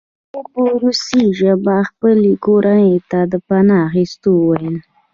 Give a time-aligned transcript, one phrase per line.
[0.33, 4.75] نجلۍ په روسي ژبه خپلې کورنۍ ته د پناه اخیستلو وویل